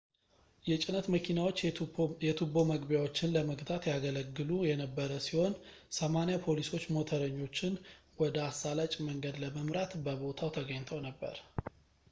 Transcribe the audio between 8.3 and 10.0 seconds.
አሳላጭ መንገድ ለመምራት